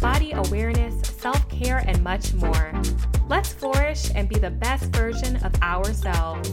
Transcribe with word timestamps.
body 0.00 0.32
awareness, 0.32 1.00
self 1.08 1.48
care, 1.48 1.82
and 1.86 2.02
much 2.02 2.32
more. 2.34 2.72
Let's 3.28 3.52
flourish 3.52 4.10
and 4.14 4.28
be 4.28 4.38
the 4.38 4.50
best 4.50 4.84
version 4.86 5.36
of 5.36 5.54
ourselves. 5.62 6.50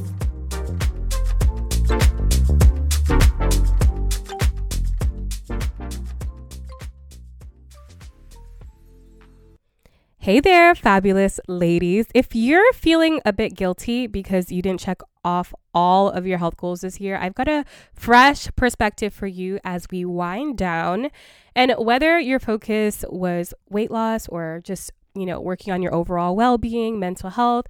Hey 10.17 10.39
there, 10.39 10.73
fabulous 10.73 11.39
ladies. 11.47 12.07
If 12.15 12.33
you're 12.33 12.73
feeling 12.73 13.21
a 13.25 13.31
bit 13.31 13.53
guilty 13.53 14.07
because 14.07 14.51
you 14.51 14.63
didn't 14.63 14.79
check 14.79 15.01
off 15.25 15.53
all 15.73 16.09
of 16.09 16.25
your 16.25 16.37
health 16.37 16.55
goals 16.55 16.81
this 16.81 17.01
year, 17.01 17.17
I've 17.17 17.35
got 17.35 17.49
a 17.49 17.65
fresh 17.93 18.47
perspective 18.55 19.13
for 19.13 19.27
you 19.27 19.59
as 19.65 19.87
we 19.91 20.05
wind 20.05 20.57
down. 20.57 21.09
And 21.55 21.73
whether 21.77 22.19
your 22.19 22.39
focus 22.39 23.03
was 23.09 23.53
weight 23.69 23.91
loss 23.91 24.27
or 24.29 24.61
just, 24.63 24.91
you 25.13 25.25
know, 25.25 25.41
working 25.41 25.73
on 25.73 25.81
your 25.81 25.93
overall 25.93 26.35
well 26.35 26.57
being, 26.57 26.99
mental 26.99 27.31
health, 27.31 27.65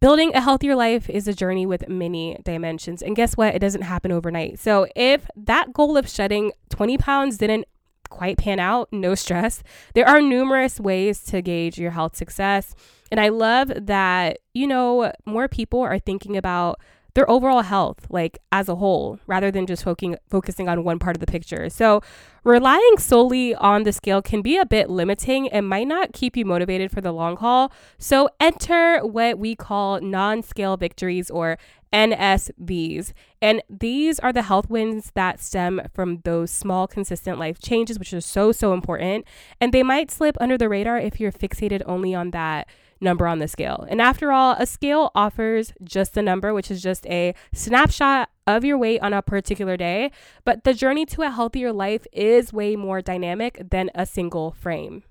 Building 0.00 0.32
a 0.32 0.40
healthier 0.40 0.76
life 0.76 1.10
is 1.10 1.26
a 1.26 1.34
journey 1.34 1.66
with 1.66 1.88
many 1.88 2.38
dimensions. 2.44 3.02
And 3.02 3.16
guess 3.16 3.36
what? 3.36 3.56
It 3.56 3.58
doesn't 3.58 3.82
happen 3.82 4.12
overnight. 4.12 4.60
So 4.60 4.86
if 4.94 5.28
that 5.34 5.72
goal 5.72 5.96
of 5.96 6.08
shedding 6.08 6.52
20 6.70 6.98
pounds 6.98 7.36
didn't 7.36 7.64
quite 8.08 8.38
pan 8.38 8.58
out, 8.58 8.88
no 8.92 9.14
stress. 9.14 9.62
There 9.94 10.08
are 10.08 10.20
numerous 10.20 10.80
ways 10.80 11.20
to 11.24 11.42
gauge 11.42 11.78
your 11.78 11.92
health 11.92 12.16
success. 12.16 12.74
And 13.10 13.20
I 13.20 13.28
love 13.28 13.72
that, 13.74 14.38
you 14.54 14.66
know, 14.66 15.12
more 15.24 15.48
people 15.48 15.80
are 15.80 15.98
thinking 15.98 16.36
about 16.36 16.80
their 17.14 17.28
overall 17.28 17.62
health, 17.62 18.06
like 18.10 18.38
as 18.52 18.68
a 18.68 18.76
whole, 18.76 19.18
rather 19.26 19.50
than 19.50 19.66
just 19.66 19.82
focusing 19.82 20.16
focusing 20.30 20.68
on 20.68 20.84
one 20.84 21.00
part 21.00 21.16
of 21.16 21.20
the 21.20 21.26
picture. 21.26 21.68
So, 21.68 22.00
relying 22.44 22.96
solely 22.98 23.56
on 23.56 23.82
the 23.82 23.92
scale 23.92 24.22
can 24.22 24.40
be 24.40 24.56
a 24.56 24.64
bit 24.64 24.88
limiting 24.88 25.48
and 25.48 25.68
might 25.68 25.88
not 25.88 26.12
keep 26.12 26.36
you 26.36 26.44
motivated 26.44 26.92
for 26.92 27.00
the 27.00 27.10
long 27.10 27.36
haul. 27.36 27.72
So, 27.98 28.28
enter 28.38 29.00
what 29.00 29.36
we 29.36 29.56
call 29.56 30.00
non-scale 30.00 30.76
victories 30.76 31.28
or 31.28 31.58
NSVs. 31.92 33.12
And 33.40 33.62
these 33.68 34.18
are 34.18 34.32
the 34.32 34.42
health 34.42 34.68
wins 34.68 35.12
that 35.14 35.40
stem 35.40 35.82
from 35.92 36.20
those 36.24 36.50
small, 36.50 36.86
consistent 36.86 37.38
life 37.38 37.58
changes, 37.58 37.98
which 37.98 38.12
is 38.12 38.26
so, 38.26 38.52
so 38.52 38.72
important. 38.72 39.24
And 39.60 39.72
they 39.72 39.82
might 39.82 40.10
slip 40.10 40.36
under 40.40 40.58
the 40.58 40.68
radar 40.68 40.98
if 40.98 41.20
you're 41.20 41.32
fixated 41.32 41.82
only 41.86 42.14
on 42.14 42.30
that 42.32 42.68
number 43.00 43.26
on 43.26 43.38
the 43.38 43.48
scale. 43.48 43.86
And 43.88 44.00
after 44.00 44.32
all, 44.32 44.56
a 44.58 44.66
scale 44.66 45.10
offers 45.14 45.72
just 45.82 46.14
the 46.14 46.22
number, 46.22 46.52
which 46.52 46.70
is 46.70 46.82
just 46.82 47.06
a 47.06 47.34
snapshot 47.52 48.30
of 48.46 48.64
your 48.64 48.78
weight 48.78 49.00
on 49.00 49.12
a 49.12 49.22
particular 49.22 49.76
day. 49.76 50.10
But 50.44 50.64
the 50.64 50.74
journey 50.74 51.06
to 51.06 51.22
a 51.22 51.30
healthier 51.30 51.72
life 51.72 52.06
is 52.12 52.52
way 52.52 52.76
more 52.76 53.00
dynamic 53.00 53.62
than 53.70 53.90
a 53.94 54.06
single 54.06 54.52
frame. 54.52 55.04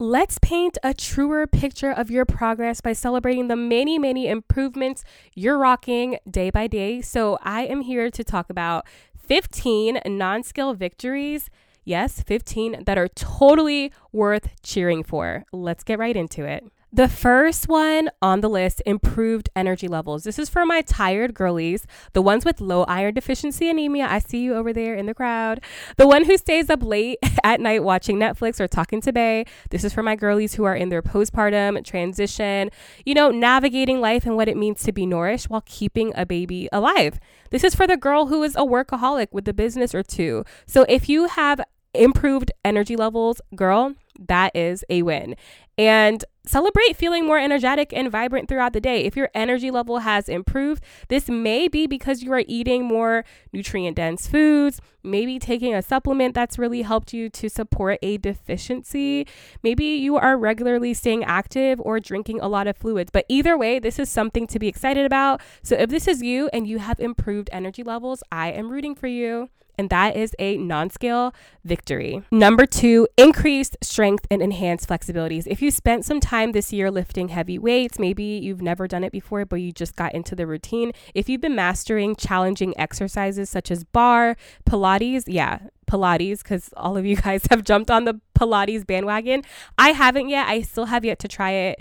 Let's 0.00 0.38
paint 0.40 0.78
a 0.84 0.94
truer 0.94 1.48
picture 1.48 1.90
of 1.90 2.08
your 2.08 2.24
progress 2.24 2.80
by 2.80 2.92
celebrating 2.92 3.48
the 3.48 3.56
many, 3.56 3.98
many 3.98 4.28
improvements 4.28 5.02
you're 5.34 5.58
rocking 5.58 6.18
day 6.30 6.50
by 6.50 6.68
day. 6.68 7.00
So, 7.02 7.36
I 7.42 7.62
am 7.62 7.80
here 7.80 8.08
to 8.08 8.22
talk 8.22 8.48
about 8.48 8.86
15 9.16 9.98
non 10.06 10.44
scale 10.44 10.72
victories. 10.74 11.50
Yes, 11.84 12.22
15 12.22 12.84
that 12.84 12.96
are 12.96 13.08
totally 13.08 13.90
worth 14.12 14.50
cheering 14.62 15.02
for. 15.02 15.42
Let's 15.52 15.82
get 15.82 15.98
right 15.98 16.16
into 16.16 16.44
it. 16.44 16.64
The 16.90 17.08
first 17.08 17.68
one 17.68 18.08
on 18.22 18.40
the 18.40 18.48
list 18.48 18.80
improved 18.86 19.50
energy 19.54 19.88
levels. 19.88 20.24
This 20.24 20.38
is 20.38 20.48
for 20.48 20.64
my 20.64 20.80
tired 20.80 21.34
girlies, 21.34 21.86
the 22.14 22.22
ones 22.22 22.46
with 22.46 22.62
low 22.62 22.84
iron 22.84 23.12
deficiency 23.12 23.68
anemia. 23.68 24.06
I 24.08 24.20
see 24.20 24.38
you 24.38 24.54
over 24.54 24.72
there 24.72 24.94
in 24.94 25.04
the 25.04 25.12
crowd. 25.12 25.60
The 25.98 26.06
one 26.06 26.24
who 26.24 26.38
stays 26.38 26.70
up 26.70 26.82
late 26.82 27.18
at 27.44 27.60
night 27.60 27.84
watching 27.84 28.18
Netflix 28.18 28.58
or 28.58 28.66
talking 28.66 29.02
to 29.02 29.12
Bay. 29.12 29.44
This 29.68 29.84
is 29.84 29.92
for 29.92 30.02
my 30.02 30.16
girlies 30.16 30.54
who 30.54 30.64
are 30.64 30.74
in 30.74 30.88
their 30.88 31.02
postpartum 31.02 31.84
transition, 31.84 32.70
you 33.04 33.12
know, 33.12 33.30
navigating 33.30 34.00
life 34.00 34.24
and 34.24 34.34
what 34.34 34.48
it 34.48 34.56
means 34.56 34.82
to 34.84 34.92
be 34.92 35.04
nourished 35.04 35.50
while 35.50 35.64
keeping 35.66 36.12
a 36.16 36.24
baby 36.24 36.70
alive. 36.72 37.20
This 37.50 37.64
is 37.64 37.74
for 37.74 37.86
the 37.86 37.98
girl 37.98 38.26
who 38.26 38.42
is 38.42 38.56
a 38.56 38.60
workaholic 38.60 39.28
with 39.30 39.46
a 39.46 39.52
business 39.52 39.94
or 39.94 40.02
two. 40.02 40.42
So 40.66 40.86
if 40.88 41.06
you 41.06 41.26
have 41.26 41.60
improved 41.92 42.50
energy 42.64 42.96
levels, 42.96 43.40
girl, 43.54 43.94
that 44.18 44.54
is 44.54 44.84
a 44.88 45.02
win. 45.02 45.36
And 45.76 46.24
celebrate 46.48 46.96
feeling 46.96 47.26
more 47.26 47.38
energetic 47.38 47.92
and 47.92 48.10
vibrant 48.10 48.48
throughout 48.48 48.72
the 48.72 48.80
day. 48.80 49.04
If 49.04 49.16
your 49.16 49.30
energy 49.34 49.70
level 49.70 49.98
has 49.98 50.28
improved, 50.28 50.82
this 51.08 51.28
may 51.28 51.68
be 51.68 51.86
because 51.86 52.22
you 52.22 52.32
are 52.32 52.44
eating 52.46 52.84
more 52.84 53.24
nutrient 53.52 53.96
dense 53.96 54.26
foods, 54.26 54.80
maybe 55.08 55.38
taking 55.38 55.74
a 55.74 55.82
supplement 55.82 56.34
that's 56.34 56.58
really 56.58 56.82
helped 56.82 57.12
you 57.12 57.28
to 57.30 57.48
support 57.48 57.98
a 58.02 58.18
deficiency. 58.18 59.26
Maybe 59.62 59.84
you 59.84 60.16
are 60.16 60.36
regularly 60.36 60.94
staying 60.94 61.24
active 61.24 61.80
or 61.80 62.00
drinking 62.00 62.40
a 62.40 62.48
lot 62.48 62.66
of 62.66 62.76
fluids. 62.76 63.10
But 63.10 63.24
either 63.28 63.56
way, 63.56 63.78
this 63.78 63.98
is 63.98 64.08
something 64.08 64.46
to 64.48 64.58
be 64.58 64.68
excited 64.68 65.06
about. 65.06 65.40
So 65.62 65.74
if 65.76 65.90
this 65.90 66.06
is 66.06 66.22
you 66.22 66.48
and 66.52 66.66
you 66.66 66.78
have 66.78 67.00
improved 67.00 67.48
energy 67.52 67.82
levels, 67.82 68.22
I 68.30 68.50
am 68.50 68.70
rooting 68.70 68.94
for 68.94 69.06
you 69.06 69.48
and 69.78 69.88
that 69.90 70.16
is 70.16 70.34
a 70.38 70.56
non 70.58 70.90
scale 70.90 71.32
victory. 71.64 72.22
Number 72.32 72.66
two, 72.66 73.06
increased 73.16 73.76
strength 73.80 74.26
and 74.30 74.42
enhanced 74.42 74.88
flexibilities. 74.88 75.46
If 75.46 75.62
you 75.62 75.70
spent 75.70 76.04
some 76.04 76.18
time 76.20 76.52
this 76.52 76.72
year 76.72 76.90
lifting 76.90 77.28
heavy 77.28 77.58
weights, 77.58 77.98
maybe 77.98 78.24
you've 78.24 78.60
never 78.60 78.88
done 78.88 79.04
it 79.04 79.12
before, 79.12 79.44
but 79.46 79.56
you 79.56 79.70
just 79.70 79.94
got 79.94 80.14
into 80.14 80.34
the 80.34 80.46
routine. 80.46 80.92
If 81.14 81.28
you've 81.28 81.40
been 81.40 81.54
mastering 81.54 82.16
challenging 82.16 82.76
exercises 82.78 83.48
such 83.48 83.70
as 83.70 83.84
barre, 83.84 84.36
Pilates, 84.68 84.97
yeah, 85.02 85.58
Pilates 85.86 86.42
because 86.42 86.70
all 86.76 86.96
of 86.96 87.04
you 87.06 87.16
guys 87.28 87.46
have 87.50 87.64
jumped 87.64 87.90
on 87.90 88.04
the 88.04 88.20
Pilates 88.34 88.86
bandwagon. 88.86 89.42
I 89.76 89.90
haven't 89.90 90.28
yet. 90.28 90.48
I 90.48 90.62
still 90.62 90.86
have 90.86 91.04
yet 91.04 91.18
to 91.20 91.28
try 91.28 91.50
it. 91.50 91.80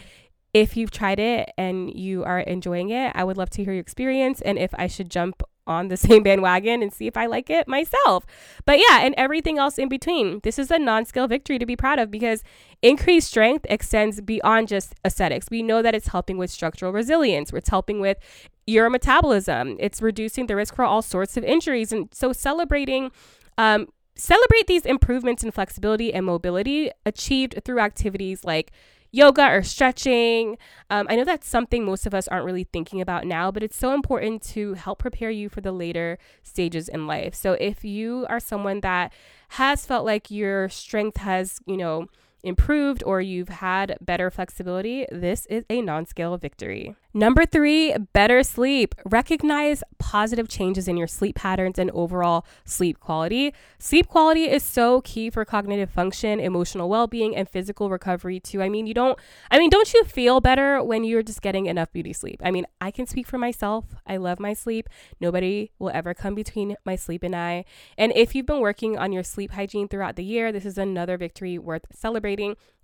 If 0.53 0.75
you've 0.75 0.91
tried 0.91 1.19
it 1.19 1.51
and 1.57 1.94
you 1.94 2.23
are 2.23 2.39
enjoying 2.39 2.89
it, 2.89 3.11
I 3.13 3.23
would 3.23 3.38
love 3.38 3.50
to 3.51 3.63
hear 3.63 3.73
your 3.73 3.81
experience 3.81 4.41
and 4.41 4.57
if 4.57 4.73
I 4.75 4.88
should 4.88 5.11
jump 5.11 5.44
on 5.67 5.89
the 5.89 5.97
same 6.07 6.23
bandwagon 6.23 6.81
and 6.81 6.94
see 6.94 7.07
if 7.07 7.17
I 7.17 7.25
like 7.25 7.50
it 7.50 7.67
myself. 7.67 8.25
But 8.66 8.79
yeah, 8.79 9.01
and 9.01 9.13
everything 9.17 9.57
else 9.57 9.78
in 9.78 9.89
between. 9.89 10.39
This 10.44 10.57
is 10.57 10.72
a 10.72 10.79
non 10.79 11.05
scale 11.05 11.28
victory 11.28 11.59
to 11.59 11.66
be 11.66 11.75
proud 11.75 12.00
of 12.00 12.09
because 12.09 12.44
increased 12.81 13.28
strength 13.28 13.66
extends 13.69 14.22
beyond 14.22 14.67
just 14.67 14.95
aesthetics. 15.06 15.47
We 15.51 15.63
know 15.63 15.81
that 15.81 15.95
it's 15.95 16.07
helping 16.07 16.38
with 16.38 16.50
structural 16.50 16.91
resilience, 16.91 17.51
it's 17.53 17.69
helping 17.69 18.00
with 18.00 18.17
your 18.66 18.89
metabolism, 18.89 19.77
it's 19.79 20.01
reducing 20.01 20.47
the 20.47 20.56
risk 20.56 20.75
for 20.75 20.85
all 20.85 21.01
sorts 21.01 21.38
of 21.38 21.44
injuries. 21.44 21.91
And 21.91 22.09
so 22.13 22.33
celebrating, 22.33 23.11
um, 23.57 23.88
celebrate 24.16 24.67
these 24.67 24.85
improvements 24.85 25.44
in 25.44 25.51
flexibility 25.51 26.13
and 26.13 26.25
mobility 26.25 26.91
achieved 27.06 27.59
through 27.63 27.79
activities 27.79 28.44
like 28.44 28.72
yoga 29.12 29.50
or 29.50 29.63
stretching. 29.63 30.57
Um, 30.90 31.07
I 31.09 31.16
know 31.16 31.23
that's 31.23 31.47
something 31.47 31.85
most 31.85 32.06
of 32.06 32.13
us 32.13 32.28
aren't 32.28 32.45
really 32.45 32.66
thinking 32.66 33.01
about 33.01 33.25
now, 33.25 33.51
but 33.51 33.63
it's 33.63 33.78
so 33.78 33.94
important 33.94 34.41
to 34.53 34.73
help 34.73 35.00
prepare 35.00 35.31
you 35.31 35.50
for 35.50 35.62
the 35.62 35.72
later 35.72 36.18
stages 36.44 36.90
in 36.90 37.07
life. 37.07 37.34
So 37.35 37.53
if 37.53 37.84
you 37.84 38.25
are 38.29 38.40
someone 38.40 38.81
that 38.81 39.13
has 39.50 39.85
felt 39.85 40.06
like 40.06 40.29
your 40.29 40.69
strength 40.69 41.18
has, 41.18 41.59
you 41.66 41.78
know, 41.78 42.07
improved 42.44 43.03
or 43.06 43.22
you've 43.22 43.50
had 43.50 43.98
better 44.02 44.30
flexibility, 44.30 45.06
this 45.12 45.46
is 45.48 45.66
a 45.70 45.81
non 45.81 46.06
scale 46.06 46.38
victory. 46.38 46.96
Number 47.18 47.48
three, 47.48 47.95
better 48.13 48.44
sleep. 48.44 48.94
Recognize 49.04 49.84
positive 49.98 50.48
changes 50.48 50.88
in 50.88 50.98
your 50.98 51.07
sleep 51.07 51.36
patterns 51.36 51.80
and 51.80 51.89
overall 51.92 52.45
sleep 52.63 53.00
quality. 53.00 53.56
Sleep 53.80 54.07
quality 54.07 54.44
is 54.44 54.62
so 54.62 55.01
key 55.01 55.31
for 55.31 55.44
cognitive 55.44 55.89
function, 55.89 56.39
emotional 56.39 56.89
well 56.89 57.07
being, 57.07 57.36
and 57.36 57.50
physical 57.50 57.89
recovery, 57.89 58.40
too. 58.40 58.62
I 58.62 58.69
mean, 58.69 58.86
you 58.86 58.94
don't, 58.94 59.18
I 59.50 59.57
mean, 59.57 59.72
don't 59.72 59.92
you 59.95 60.04
feel 60.04 60.42
better 60.42 60.83
when 60.83 61.04
you're 61.04 61.24
just 61.24 61.42
getting 61.42 61.66
enough 61.66 61.92
beauty 61.92 62.13
sleep? 62.13 62.40
I 62.44 62.51
mean, 62.51 62.68
I 62.80 62.92
can 62.92 63.07
speak 63.07 63.25
for 63.25 63.40
myself. 63.40 63.95
I 64.06 64.18
love 64.18 64.40
my 64.40 64.54
sleep. 64.54 64.88
Nobody 65.19 65.72
will 65.80 65.92
ever 65.95 66.13
come 66.13 66.36
between 66.36 66.75
my 66.86 66.95
sleep 66.95 67.24
and 67.24 67.36
I. 67.36 67.66
And 67.98 68.13
if 68.16 68.36
you've 68.36 68.45
been 68.45 68.62
working 68.62 68.95
on 68.95 69.12
your 69.12 69.24
sleep 69.24 69.54
hygiene 69.54 69.88
throughout 69.88 70.18
the 70.18 70.24
year, 70.24 70.51
this 70.51 70.68
is 70.68 70.78
another 70.78 71.18
victory 71.18 71.57
worth 71.57 71.88
celebrating. 71.92 72.37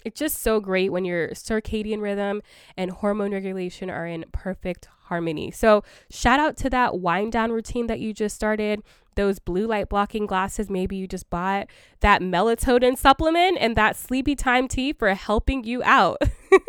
It's 0.06 0.20
just 0.20 0.42
so 0.42 0.60
great 0.60 0.92
when 0.92 1.06
your 1.06 1.30
circadian 1.30 2.02
rhythm 2.02 2.42
and 2.76 2.92
hormone 2.92 3.32
regulation 3.32 3.90
are 3.90 4.06
in 4.06 4.26
perfect 4.32 4.90
harmony. 5.04 5.52
So, 5.52 5.84
shout 6.10 6.40
out 6.40 6.58
to 6.58 6.70
that 6.72 7.00
wind 7.00 7.32
down 7.32 7.52
routine 7.52 7.88
that 7.88 8.00
you 8.00 8.14
just 8.14 8.36
started. 8.36 8.82
Those 9.16 9.40
blue 9.40 9.68
light 9.68 9.90
blocking 9.90 10.26
glasses. 10.26 10.70
Maybe 10.70 10.96
you 10.96 11.08
just 11.08 11.30
bought 11.30 11.68
that 12.02 12.22
melatonin 12.22 12.98
supplement 12.98 13.58
and 13.60 13.76
that 13.76 13.96
sleepy 13.96 14.36
time 14.36 14.68
tea 14.68 14.94
for 14.94 15.14
helping 15.14 15.64
you 15.64 15.82
out. 15.84 16.22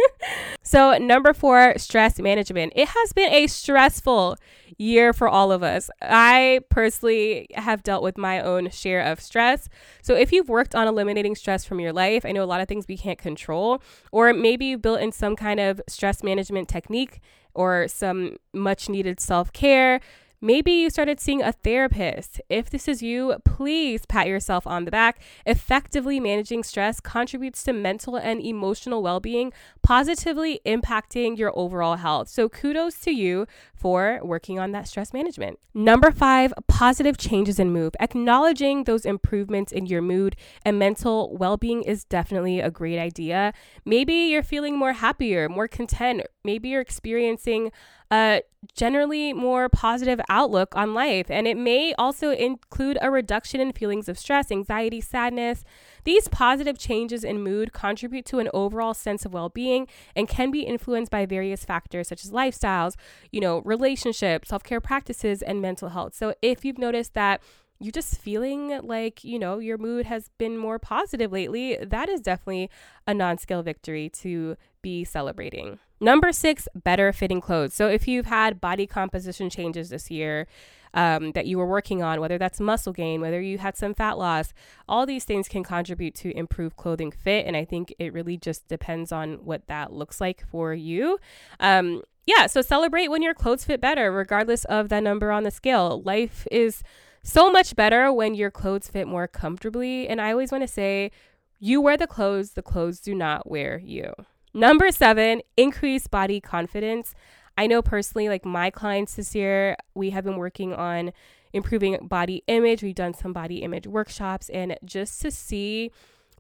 so, 0.63 0.97
number 0.99 1.33
four, 1.33 1.75
stress 1.77 2.19
management. 2.19 2.73
It 2.77 2.89
has 2.89 3.13
been 3.13 3.33
a 3.33 3.47
stressful 3.47 4.37
year 4.79 5.13
for 5.13 5.29
all 5.29 5.53
of 5.53 5.63
us. 5.63 5.91
I 6.03 6.61
personally 6.69 7.47
have 7.55 7.83
dealt 7.83 8.03
with 8.03 8.19
my 8.19 8.41
own 8.41 8.71
share 8.71 9.01
of 9.01 9.21
stress. 9.21 9.69
So, 10.03 10.15
if 10.15 10.33
you've 10.33 10.49
worked 10.49 10.75
on 10.75 10.89
eliminating 10.89 11.35
stress 11.35 11.65
from 11.65 11.81
your 11.81 11.93
life, 11.93 12.25
I 12.25 12.33
know 12.33 12.43
a 12.43 12.47
lot 12.47 12.61
of 12.61 12.69
things 12.69 12.87
we 12.89 12.97
can't 12.97 13.19
control, 13.19 13.83
or 14.13 14.33
maybe 14.33 14.67
you 14.67 14.79
built 14.79 15.01
in 15.01 15.13
some 15.13 15.37
kind 15.37 15.61
of 15.61 15.81
stress 15.89 16.23
management 16.23 16.69
technique 16.69 17.21
or 17.55 17.87
some 17.89 18.37
much 18.53 18.89
needed 18.89 19.21
self 19.21 19.53
care 19.53 20.01
Maybe 20.45 20.73
you 20.73 20.91
started 20.91 21.21
seeing 21.21 21.41
a 21.41 21.53
therapist. 21.53 22.39
If 22.51 22.69
this 22.69 22.87
is 22.87 23.03
you, 23.03 23.37
please 23.47 24.05
pat 24.05 24.27
yourself 24.29 24.67
on 24.67 24.85
the 24.85 24.91
back. 24.91 25.23
Effectively 25.47 26.21
managing 26.21 26.63
stress 26.65 27.01
contributes 27.01 27.63
to 27.63 27.73
mental 27.73 28.17
and 28.17 28.43
emotional 28.43 29.03
well 29.03 29.21
being, 29.21 29.55
positively 29.83 30.61
impacting 30.67 31.39
your 31.39 31.51
overall 31.59 31.97
health. 31.97 32.29
So, 32.29 32.51
kudos 32.51 32.99
to 33.05 33.11
you 33.11 33.47
for 33.75 34.21
working 34.23 34.59
on 34.59 34.73
that 34.73 34.87
stress 34.87 35.15
management. 35.15 35.61
Number 35.73 36.11
five, 36.11 36.53
positive 36.69 37.17
changes 37.17 37.59
in 37.59 37.73
mood. 37.73 37.97
Acknowledging 37.99 38.85
those 38.85 39.07
improvements 39.07 39.73
in 39.73 39.87
your 39.87 40.03
mood 40.03 40.37
and 40.63 40.79
mental 40.79 41.35
well 41.35 41.57
being 41.57 41.83
is 41.85 42.05
definitely 42.05 42.61
a 42.61 42.71
great 42.71 42.99
idea. 42.99 43.55
Maybe 43.87 44.13
you're 44.13 44.43
feeling 44.43 44.77
more 44.77 44.93
happier, 44.93 45.49
more 45.49 45.69
content. 45.69 46.21
Maybe 46.45 46.69
you're 46.69 46.83
experiencing 46.83 47.73
a 48.15 48.43
generally 48.75 49.33
more 49.33 49.69
positive 49.69 50.21
outlook 50.29 50.75
on 50.77 50.95
life. 50.95 51.31
And 51.31 51.47
it 51.47 51.57
may 51.57 51.93
also 51.95 52.31
include 52.31 52.97
a 53.03 53.11
reduction 53.11 53.61
in 53.61 53.73
feelings 53.73 54.09
of 54.09 54.19
stress, 54.19 54.51
anxiety, 54.51 55.01
sadness. 55.01 55.65
These 56.05 56.29
positive 56.29 56.79
changes 56.79 57.25
in 57.25 57.43
mood 57.43 57.73
contribute 57.73 58.25
to 58.27 58.39
an 58.39 58.49
overall 58.55 58.95
sense 58.95 59.25
of 59.25 59.35
well 59.35 59.49
being 59.49 59.89
and 60.15 60.29
can 60.29 60.51
be 60.51 60.61
influenced 60.61 61.11
by 61.11 61.27
various 61.27 61.65
factors 61.65 62.09
such 62.09 62.25
as 62.25 62.31
lifestyles, 62.31 62.95
you 63.33 63.41
know, 63.41 63.63
relationships, 63.65 64.49
self 64.49 64.63
care 64.63 64.81
practices, 64.81 65.43
and 65.43 65.61
mental 65.61 65.89
health. 65.89 66.15
So 66.15 66.35
if 66.41 66.65
you've 66.65 66.79
noticed 66.79 67.15
that, 67.15 67.43
you're 67.81 67.93
just 67.93 68.21
feeling 68.21 68.81
like, 68.83 69.25
you 69.25 69.39
know, 69.39 69.59
your 69.59 69.79
mood 69.79 70.07
has 70.07 70.31
been 70.39 70.57
more 70.57 70.79
positive 70.79 71.33
lately, 71.33 71.77
that 71.83 72.09
is 72.09 72.21
definitely 72.21 72.71
a 73.07 73.13
non 73.13 73.39
scale 73.39 73.63
victory 73.63 74.09
to 74.23 74.57
be 74.81 75.05
celebrating. 75.05 75.81
Number 76.05 76.33
six, 76.33 76.69
better 76.75 77.15
fitting 77.15 77.41
clothes. 77.41 77.73
So 77.73 77.89
if 77.89 78.07
you've 78.07 78.27
had 78.27 78.61
body 78.61 78.87
composition 78.87 79.49
changes 79.49 79.89
this 79.89 80.11
year, 80.11 80.47
um, 80.93 81.33
that 81.33 81.47
you 81.47 81.57
were 81.57 81.67
working 81.67 82.03
on, 82.03 82.21
whether 82.21 82.37
that's 82.37 82.61
muscle 82.61 82.93
gain, 82.93 83.23
whether 83.23 83.41
you 83.41 83.57
had 83.57 83.75
some 83.75 83.95
fat 83.95 84.19
loss, 84.19 84.53
all 84.87 85.07
these 85.07 85.25
things 85.25 85.49
can 85.49 85.65
contribute 85.65 86.15
to 86.17 86.37
improved 86.37 86.77
clothing 86.77 87.11
fit. 87.11 87.47
And 87.47 87.57
I 87.57 87.65
think 87.65 87.95
it 87.99 88.13
really 88.13 88.37
just 88.37 88.69
depends 88.69 89.13
on 89.13 89.47
what 89.47 89.67
that 89.69 89.95
looks 89.95 90.21
like 90.21 90.45
for 90.47 90.75
you. 90.75 91.19
Um, 91.59 92.03
yeah, 92.27 92.49
so 92.49 92.61
celebrate 92.61 93.09
when 93.09 93.23
your 93.23 93.33
clothes 93.33 93.65
fit 93.65 93.81
better, 93.81 94.13
regardless 94.13 94.67
of 94.67 94.91
the 94.91 95.01
number 95.01 95.33
on 95.33 95.45
the 95.45 95.51
scale. 95.51 96.03
Life 96.03 96.47
is 96.53 96.83
so 97.23 97.51
much 97.51 97.75
better 97.75 98.13
when 98.13 98.35
your 98.35 98.51
clothes 98.51 98.89
fit 98.89 99.09
more 99.09 99.27
comfortably. 99.27 100.07
And 100.07 100.21
I 100.21 100.33
always 100.33 100.53
want 100.53 100.65
to 100.65 100.69
say, 100.69 101.13
you 101.59 101.81
wear 101.81 101.97
the 101.97 102.07
clothes, 102.07 102.51
the 102.51 102.63
clothes 102.63 103.01
do 103.01 103.15
not 103.15 103.49
wear 103.51 103.79
you. 103.79 104.13
Number 104.57 104.93
seven, 104.93 105.43
increase 105.57 106.07
body 106.07 106.41
confidence. 106.41 107.13
I 107.59 107.67
know 107.67 107.83
personally, 107.83 108.29
like 108.29 108.45
my 108.45 108.71
clients 108.71 109.17
this 109.17 109.35
year, 109.35 109.77
we 109.95 110.11
have 110.11 110.23
been 110.23 110.37
working 110.37 110.73
on 110.73 111.13
improving 111.53 112.07
body 112.07 112.45
image. 112.47 112.83
We've 112.83 112.95
done 112.95 113.15
some 113.15 113.33
body 113.33 113.59
image 113.59 113.89
workshops, 113.89 114.49
and 114.49 114.77
just 114.85 115.21
to 115.23 115.33
see 115.33 115.91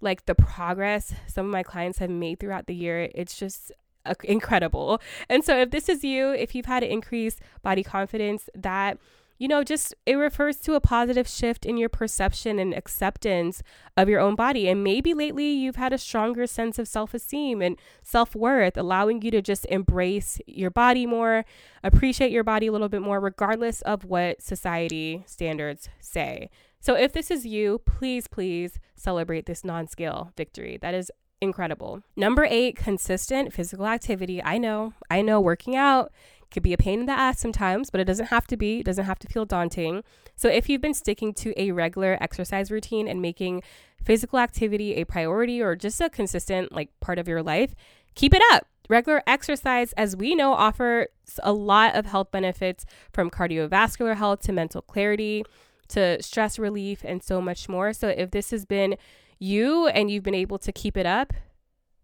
like 0.00 0.26
the 0.26 0.34
progress 0.34 1.12
some 1.26 1.46
of 1.46 1.52
my 1.52 1.64
clients 1.64 1.98
have 1.98 2.10
made 2.10 2.38
throughout 2.38 2.66
the 2.66 2.74
year, 2.74 3.10
it's 3.14 3.36
just 3.36 3.72
uh, 4.06 4.14
incredible. 4.22 5.00
And 5.28 5.42
so, 5.42 5.58
if 5.58 5.70
this 5.70 5.88
is 5.88 6.04
you, 6.04 6.30
if 6.30 6.54
you've 6.54 6.66
had 6.66 6.80
to 6.80 6.92
increase 6.92 7.40
body 7.62 7.82
confidence, 7.82 8.48
that 8.54 8.98
you 9.38 9.48
know, 9.48 9.64
just 9.64 9.94
it 10.06 10.14
refers 10.14 10.58
to 10.58 10.74
a 10.74 10.80
positive 10.80 11.28
shift 11.28 11.66
in 11.66 11.76
your 11.76 11.88
perception 11.88 12.58
and 12.58 12.72
acceptance 12.72 13.62
of 13.96 14.08
your 14.08 14.20
own 14.20 14.34
body. 14.34 14.68
And 14.68 14.84
maybe 14.84 15.12
lately 15.12 15.50
you've 15.50 15.76
had 15.76 15.92
a 15.92 15.98
stronger 15.98 16.46
sense 16.46 16.78
of 16.78 16.88
self 16.88 17.14
esteem 17.14 17.60
and 17.60 17.76
self 18.02 18.34
worth, 18.34 18.76
allowing 18.76 19.22
you 19.22 19.30
to 19.32 19.42
just 19.42 19.66
embrace 19.66 20.38
your 20.46 20.70
body 20.70 21.06
more, 21.06 21.44
appreciate 21.82 22.30
your 22.30 22.44
body 22.44 22.68
a 22.68 22.72
little 22.72 22.88
bit 22.88 23.02
more, 23.02 23.20
regardless 23.20 23.82
of 23.82 24.04
what 24.04 24.40
society 24.40 25.24
standards 25.26 25.88
say. 25.98 26.48
So 26.80 26.94
if 26.94 27.12
this 27.12 27.30
is 27.30 27.46
you, 27.46 27.80
please, 27.86 28.28
please 28.28 28.78
celebrate 28.94 29.46
this 29.46 29.64
non 29.64 29.88
scale 29.88 30.32
victory. 30.36 30.78
That 30.80 30.94
is 30.94 31.10
incredible. 31.40 32.02
Number 32.16 32.44
eight, 32.44 32.76
consistent 32.76 33.52
physical 33.52 33.86
activity. 33.86 34.42
I 34.42 34.58
know, 34.58 34.94
I 35.10 35.22
know 35.22 35.40
working 35.40 35.76
out 35.76 36.12
could 36.54 36.62
be 36.62 36.72
a 36.72 36.78
pain 36.78 37.00
in 37.00 37.06
the 37.06 37.12
ass 37.12 37.40
sometimes, 37.40 37.90
but 37.90 38.00
it 38.00 38.04
doesn't 38.04 38.26
have 38.26 38.46
to 38.46 38.56
be. 38.56 38.80
It 38.80 38.86
doesn't 38.86 39.04
have 39.04 39.18
to 39.18 39.28
feel 39.28 39.44
daunting. 39.44 40.02
So 40.36 40.48
if 40.48 40.68
you've 40.68 40.80
been 40.80 40.94
sticking 40.94 41.34
to 41.34 41.52
a 41.60 41.72
regular 41.72 42.16
exercise 42.20 42.70
routine 42.70 43.06
and 43.06 43.20
making 43.20 43.62
physical 44.02 44.38
activity 44.38 44.94
a 44.94 45.04
priority 45.04 45.60
or 45.60 45.76
just 45.76 46.00
a 46.00 46.08
consistent 46.08 46.72
like 46.72 46.88
part 47.00 47.18
of 47.18 47.28
your 47.28 47.42
life, 47.42 47.74
keep 48.14 48.32
it 48.32 48.42
up. 48.52 48.66
Regular 48.88 49.22
exercise, 49.26 49.92
as 49.94 50.16
we 50.16 50.34
know, 50.34 50.52
offers 50.52 51.08
a 51.42 51.52
lot 51.52 51.94
of 51.94 52.06
health 52.06 52.30
benefits 52.30 52.84
from 53.12 53.30
cardiovascular 53.30 54.16
health 54.16 54.40
to 54.40 54.52
mental 54.52 54.82
clarity 54.82 55.44
to 55.88 56.22
stress 56.22 56.58
relief 56.58 57.02
and 57.04 57.22
so 57.22 57.40
much 57.40 57.68
more. 57.68 57.92
So 57.92 58.08
if 58.08 58.30
this 58.30 58.50
has 58.50 58.64
been 58.64 58.96
you 59.38 59.88
and 59.88 60.10
you've 60.10 60.22
been 60.22 60.34
able 60.34 60.58
to 60.58 60.72
keep 60.72 60.96
it 60.96 61.06
up, 61.06 61.32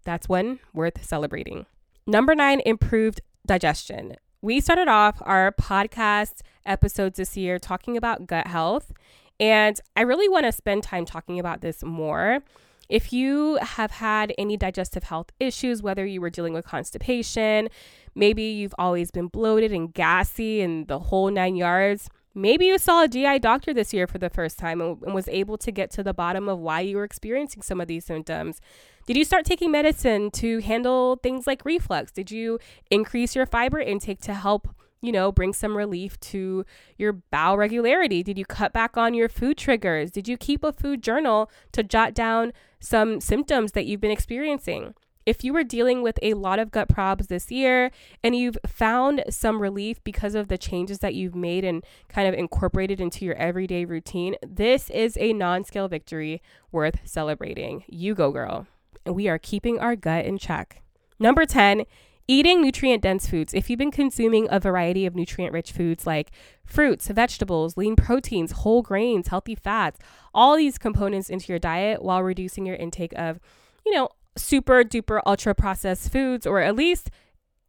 that's 0.05 0.29
one 0.29 0.59
worth 0.73 1.05
celebrating. 1.05 1.67
Number 2.07 2.35
nine, 2.35 2.61
improved 2.61 3.21
digestion 3.47 4.17
we 4.43 4.61
started 4.61 4.89
off 4.89 5.21
our 5.23 5.53
podcast 5.53 6.41
episodes 6.65 7.19
this 7.19 7.37
year 7.37 7.59
talking 7.59 7.97
about 7.97 8.27
gut 8.27 8.47
health. 8.47 8.93
And 9.39 9.79
I 9.97 10.03
really 10.03 10.29
want 10.29 10.47
to 10.47 10.53
spend 10.53 10.83
time 10.83 11.05
talking 11.05 11.39
about 11.39 11.61
this 11.61 11.83
more. 11.83 12.41
If 12.89 13.13
you 13.13 13.57
have 13.63 13.93
had 13.93 14.35
any 14.37 14.57
digestive 14.57 15.05
health 15.05 15.31
issues, 15.39 15.83
whether 15.83 16.05
you 16.05 16.21
were 16.21 16.31
dealing 16.31 16.53
with 16.53 16.67
constipation, 16.67 17.69
maybe 18.15 18.43
you've 18.43 18.75
always 18.79 19.11
been 19.11 19.29
bloated 19.29 19.73
and 19.73 19.93
gassy 19.93 20.61
and 20.61 20.89
the 20.89 20.99
whole 20.99 21.31
nine 21.31 21.55
yards, 21.55 22.09
maybe 22.35 22.67
you 22.67 22.79
saw 22.79 23.05
a 23.05 23.09
GI 23.09 23.39
doctor 23.41 23.73
this 23.73 23.93
year 23.93 24.07
for 24.07 24.19
the 24.19 24.31
first 24.31 24.59
time 24.59 24.81
and, 24.81 25.01
was 25.15 25.29
able 25.29 25.59
to 25.59 25.71
get 25.71 25.91
to 25.93 26.03
the 26.03 26.15
bottom 26.15 26.49
of 26.49 26.59
why 26.59 26.81
you 26.81 26.97
were 26.97 27.05
experiencing 27.05 27.63
some 27.63 27.81
of 27.81 27.89
these 27.89 28.05
symptoms. 28.05 28.61
Did 29.07 29.17
you 29.17 29.25
start 29.25 29.45
taking 29.45 29.73
medicine 29.73 30.31
to 30.33 30.59
handle 30.59 31.17
things 31.17 31.47
like 31.47 31.65
reflux? 31.65 32.13
Did 32.13 32.31
you 32.31 32.59
increase 32.91 33.35
your 33.35 33.47
fiber 33.47 33.81
intake 33.81 34.21
to 34.23 34.35
help, 34.35 34.69
you 35.01 35.11
know, 35.11 35.33
bring 35.33 35.53
some 35.53 35.77
relief 35.77 36.21
to 36.21 36.65
your 36.99 37.15
bowel 37.15 37.57
regularity? 37.57 38.23
Did 38.23 38.39
you 38.39 38.45
cut 38.45 38.73
back 38.73 38.97
on 38.97 39.15
your 39.15 39.29
food 39.29 39.57
triggers? 39.57 40.11
Did 40.11 40.29
you 40.29 40.37
keep 40.37 40.63
a 40.63 40.73
food 40.73 41.03
journal 41.03 41.51
to 41.73 41.83
jot 41.83 42.13
down 42.15 42.53
some 42.79 43.21
symptoms 43.21 43.73
that 43.73 43.87
you've 43.87 44.03
been 44.03 44.11
experiencing? 44.11 44.95
If 45.27 45.45
you 45.45 45.53
were 45.53 45.65
dealing 45.65 46.03
with 46.03 46.19
a 46.23 46.35
lot 46.35 46.59
of 46.59 46.71
gut 46.71 46.89
problems 46.89 47.29
this 47.29 47.51
year 47.51 47.91
and 48.23 48.37
you've 48.37 48.59
found 48.67 49.25
some 49.31 49.63
relief 49.63 50.03
because 50.05 50.35
of 50.35 50.49
the 50.49 50.59
changes 50.59 50.99
that 51.01 51.15
you've 51.15 51.35
made 51.35 51.65
and 51.65 51.85
kind 52.09 52.29
of 52.29 52.35
incorporated 52.35 53.01
into 53.01 53.25
your 53.25 53.35
everyday 53.35 53.85
routine, 53.85 54.37
this 54.47 54.91
is 54.91 55.17
a 55.19 55.33
non 55.33 55.65
scale 55.65 55.89
victory 55.89 56.43
worth 56.71 57.01
celebrating. 57.05 57.85
You 57.89 58.15
go, 58.15 58.31
girl 58.31 58.67
and 59.05 59.15
we 59.15 59.29
are 59.29 59.39
keeping 59.39 59.79
our 59.79 59.97
gut 59.97 60.25
in 60.25 60.39
check. 60.39 60.83
Number 61.19 61.45
10, 61.45 61.85
eating 62.29 62.63
nutrient 62.63 63.03
dense 63.03 63.29
foods. 63.29 63.53
If 63.53 63.69
you've 63.69 63.79
been 63.79 63.91
consuming 63.91 64.47
a 64.51 64.61
variety 64.61 65.05
of 65.05 65.17
nutrient 65.17 65.53
rich 65.53 65.73
foods 65.73 66.07
like 66.07 66.31
fruits, 66.65 67.09
vegetables, 67.09 67.77
lean 67.77 67.97
proteins, 67.97 68.53
whole 68.53 68.83
grains, 68.83 69.29
healthy 69.29 69.55
fats, 69.55 69.99
all 70.33 70.57
these 70.57 70.79
components 70.79 71.29
into 71.29 71.53
your 71.53 71.59
diet 71.59 72.03
while 72.03 72.23
reducing 72.23 72.65
your 72.65 72.77
intake 72.77 73.13
of, 73.17 73.41
you 73.85 73.93
know, 73.93 74.09
super 74.37 74.85
duper 74.85 75.21
ultra 75.27 75.55
processed 75.55 76.13
foods 76.13 76.47
or 76.47 76.61
at 76.61 76.77
least 76.77 77.11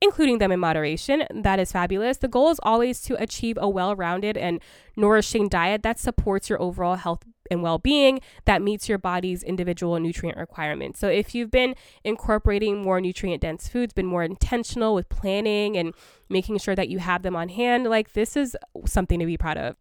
including 0.01 0.39
them 0.39 0.51
in 0.51 0.59
moderation. 0.59 1.23
That 1.33 1.59
is 1.59 1.71
fabulous. 1.71 2.17
The 2.17 2.27
goal 2.27 2.49
is 2.49 2.59
always 2.63 3.01
to 3.03 3.21
achieve 3.21 3.57
a 3.59 3.69
well 3.69 3.95
rounded 3.95 4.37
and 4.37 4.61
nourishing 4.95 5.47
diet 5.47 5.83
that 5.83 5.99
supports 5.99 6.49
your 6.49 6.61
overall 6.61 6.95
health 6.95 7.23
and 7.51 7.61
well 7.61 7.77
being 7.77 8.21
that 8.45 8.61
meets 8.61 8.89
your 8.89 8.97
body's 8.97 9.43
individual 9.43 9.99
nutrient 9.99 10.37
requirements. 10.37 10.99
So, 10.99 11.07
if 11.07 11.35
you've 11.35 11.51
been 11.51 11.75
incorporating 12.03 12.81
more 12.81 12.99
nutrient 12.99 13.41
dense 13.41 13.67
foods, 13.67 13.93
been 13.93 14.07
more 14.07 14.23
intentional 14.23 14.95
with 14.95 15.09
planning 15.09 15.77
and 15.77 15.93
making 16.29 16.57
sure 16.57 16.75
that 16.75 16.89
you 16.89 16.99
have 16.99 17.21
them 17.21 17.35
on 17.35 17.49
hand, 17.49 17.85
like 17.87 18.13
this 18.13 18.35
is 18.35 18.57
something 18.85 19.19
to 19.19 19.25
be 19.25 19.37
proud 19.37 19.57
of. 19.57 19.75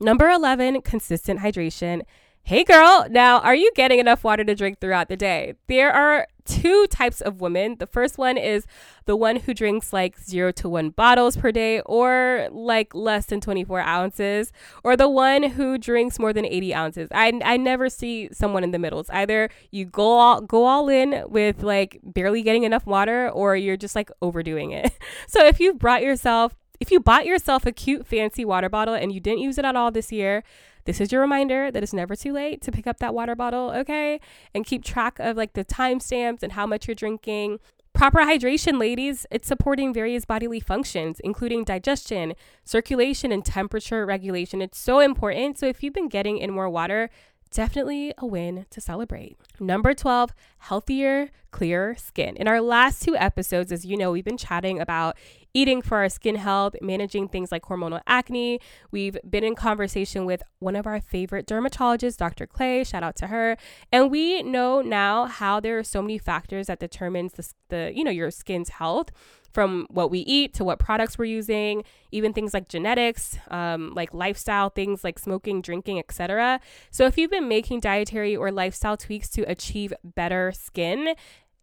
Number 0.00 0.28
11, 0.28 0.82
consistent 0.82 1.40
hydration. 1.40 2.02
Hey 2.44 2.64
girl, 2.64 3.06
now 3.08 3.38
are 3.38 3.54
you 3.54 3.70
getting 3.76 4.00
enough 4.00 4.24
water 4.24 4.42
to 4.42 4.54
drink 4.56 4.80
throughout 4.80 5.08
the 5.08 5.16
day? 5.16 5.54
There 5.68 5.92
are 5.92 6.26
two 6.44 6.88
types 6.88 7.20
of 7.20 7.40
women. 7.40 7.76
The 7.78 7.86
first 7.86 8.18
one 8.18 8.36
is 8.36 8.66
the 9.04 9.14
one 9.14 9.36
who 9.36 9.54
drinks 9.54 9.92
like 9.92 10.18
zero 10.18 10.50
to 10.52 10.68
one 10.68 10.90
bottles 10.90 11.36
per 11.36 11.52
day 11.52 11.82
or 11.82 12.48
like 12.50 12.96
less 12.96 13.26
than 13.26 13.40
24 13.40 13.80
ounces, 13.82 14.50
or 14.82 14.96
the 14.96 15.08
one 15.08 15.44
who 15.50 15.78
drinks 15.78 16.18
more 16.18 16.32
than 16.32 16.44
80 16.44 16.74
ounces. 16.74 17.08
I, 17.12 17.40
I 17.44 17.56
never 17.56 17.88
see 17.88 18.28
someone 18.32 18.64
in 18.64 18.72
the 18.72 18.78
middle. 18.78 18.98
It's 18.98 19.10
either 19.10 19.48
you 19.70 19.84
go 19.84 20.18
all, 20.18 20.40
go 20.40 20.64
all 20.64 20.88
in 20.88 21.22
with 21.28 21.62
like 21.62 22.00
barely 22.02 22.42
getting 22.42 22.64
enough 22.64 22.86
water 22.86 23.30
or 23.30 23.54
you're 23.54 23.76
just 23.76 23.94
like 23.94 24.10
overdoing 24.20 24.72
it. 24.72 24.92
So 25.28 25.46
if 25.46 25.60
you 25.60 25.74
brought 25.74 26.02
yourself 26.02 26.56
if 26.80 26.90
you 26.90 26.98
bought 26.98 27.24
yourself 27.24 27.64
a 27.64 27.70
cute 27.70 28.04
fancy 28.04 28.44
water 28.44 28.68
bottle 28.68 28.94
and 28.94 29.12
you 29.12 29.20
didn't 29.20 29.38
use 29.38 29.56
it 29.56 29.64
at 29.64 29.76
all 29.76 29.92
this 29.92 30.10
year, 30.10 30.42
this 30.84 31.00
is 31.00 31.12
your 31.12 31.20
reminder 31.20 31.70
that 31.70 31.82
it's 31.82 31.92
never 31.92 32.16
too 32.16 32.32
late 32.32 32.60
to 32.62 32.72
pick 32.72 32.86
up 32.86 32.98
that 32.98 33.14
water 33.14 33.34
bottle, 33.34 33.70
okay? 33.70 34.20
And 34.54 34.66
keep 34.66 34.84
track 34.84 35.18
of 35.18 35.36
like 35.36 35.52
the 35.52 35.64
timestamps 35.64 36.42
and 36.42 36.52
how 36.52 36.66
much 36.66 36.88
you're 36.88 36.94
drinking. 36.94 37.58
Proper 37.94 38.20
hydration, 38.20 38.80
ladies, 38.80 39.26
it's 39.30 39.46
supporting 39.46 39.92
various 39.92 40.24
bodily 40.24 40.60
functions, 40.60 41.20
including 41.20 41.64
digestion, 41.64 42.34
circulation, 42.64 43.30
and 43.32 43.44
temperature 43.44 44.06
regulation. 44.06 44.62
It's 44.62 44.78
so 44.78 44.98
important. 45.00 45.58
So, 45.58 45.66
if 45.66 45.82
you've 45.82 45.92
been 45.92 46.08
getting 46.08 46.38
in 46.38 46.50
more 46.50 46.70
water, 46.70 47.10
definitely 47.52 48.12
a 48.18 48.26
win 48.26 48.66
to 48.70 48.80
celebrate. 48.80 49.36
Number 49.60 49.94
12, 49.94 50.32
healthier, 50.58 51.30
clearer 51.50 51.94
skin. 51.96 52.36
In 52.36 52.48
our 52.48 52.60
last 52.60 53.02
two 53.02 53.14
episodes, 53.16 53.70
as 53.70 53.84
you 53.84 53.96
know, 53.96 54.10
we've 54.10 54.24
been 54.24 54.36
chatting 54.36 54.80
about 54.80 55.16
eating 55.54 55.82
for 55.82 55.98
our 55.98 56.08
skin 56.08 56.36
health, 56.36 56.74
managing 56.80 57.28
things 57.28 57.52
like 57.52 57.64
hormonal 57.64 58.00
acne. 58.06 58.58
We've 58.90 59.18
been 59.28 59.44
in 59.44 59.54
conversation 59.54 60.24
with 60.24 60.42
one 60.58 60.76
of 60.76 60.86
our 60.86 61.00
favorite 61.00 61.46
dermatologists, 61.46 62.16
Dr. 62.16 62.46
Clay, 62.46 62.84
shout 62.84 63.02
out 63.02 63.16
to 63.16 63.26
her. 63.26 63.56
And 63.92 64.10
we 64.10 64.42
know 64.42 64.80
now 64.80 65.26
how 65.26 65.60
there 65.60 65.78
are 65.78 65.84
so 65.84 66.00
many 66.00 66.18
factors 66.18 66.68
that 66.68 66.80
determines 66.80 67.34
the, 67.34 67.52
the 67.68 67.92
you 67.94 68.02
know, 68.02 68.10
your 68.10 68.30
skin's 68.30 68.70
health 68.70 69.10
from 69.52 69.86
what 69.90 70.10
we 70.10 70.20
eat 70.20 70.54
to 70.54 70.64
what 70.64 70.78
products 70.78 71.18
we're 71.18 71.26
using, 71.26 71.84
even 72.10 72.32
things 72.32 72.54
like 72.54 72.68
genetics, 72.68 73.36
um, 73.50 73.92
like 73.94 74.12
lifestyle 74.14 74.70
things 74.70 75.04
like 75.04 75.18
smoking, 75.18 75.60
drinking, 75.60 75.98
etc. 75.98 76.60
So 76.90 77.06
if 77.06 77.18
you've 77.18 77.30
been 77.30 77.48
making 77.48 77.80
dietary 77.80 78.36
or 78.36 78.50
lifestyle 78.50 78.96
tweaks 78.96 79.28
to 79.30 79.42
achieve 79.42 79.92
better 80.02 80.52
skin, 80.52 81.14